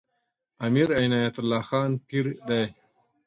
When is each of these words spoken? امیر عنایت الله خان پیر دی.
امیر 0.65 0.89
عنایت 1.01 1.35
الله 1.39 1.63
خان 1.69 1.91
پیر 2.07 2.25
دی. 2.47 2.63